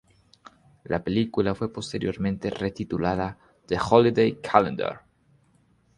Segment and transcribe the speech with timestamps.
[0.83, 5.03] La película fue posteriormente re-titulada "The Holiday Calendar".